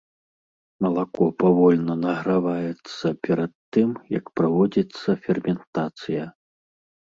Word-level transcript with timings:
Малако 0.85 1.25
павольна 1.43 1.97
награваецца 2.07 3.07
перад 3.27 3.53
тым, 3.77 3.89
як 4.19 4.25
праводзіцца 4.41 5.09
ферментацыя. 5.29 6.23